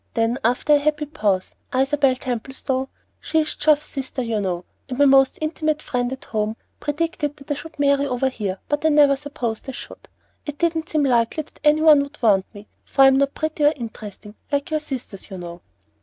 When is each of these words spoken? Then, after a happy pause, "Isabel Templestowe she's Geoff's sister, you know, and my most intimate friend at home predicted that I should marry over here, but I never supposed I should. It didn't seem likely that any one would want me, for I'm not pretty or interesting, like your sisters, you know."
Then, 0.15 0.39
after 0.43 0.73
a 0.73 0.79
happy 0.79 1.05
pause, 1.05 1.53
"Isabel 1.71 2.15
Templestowe 2.15 2.89
she's 3.19 3.53
Geoff's 3.55 3.85
sister, 3.85 4.23
you 4.23 4.41
know, 4.41 4.65
and 4.89 4.97
my 4.97 5.05
most 5.05 5.37
intimate 5.39 5.79
friend 5.83 6.11
at 6.11 6.25
home 6.25 6.57
predicted 6.79 7.37
that 7.37 7.51
I 7.51 7.53
should 7.53 7.77
marry 7.77 8.07
over 8.07 8.27
here, 8.27 8.57
but 8.67 8.83
I 8.83 8.89
never 8.89 9.15
supposed 9.15 9.69
I 9.69 9.73
should. 9.73 10.09
It 10.43 10.57
didn't 10.57 10.89
seem 10.89 11.03
likely 11.03 11.43
that 11.43 11.59
any 11.63 11.83
one 11.83 12.01
would 12.01 12.19
want 12.19 12.47
me, 12.51 12.67
for 12.83 13.03
I'm 13.03 13.19
not 13.19 13.35
pretty 13.35 13.63
or 13.63 13.73
interesting, 13.75 14.33
like 14.51 14.71
your 14.71 14.79
sisters, 14.79 15.29
you 15.29 15.37
know." 15.37 15.61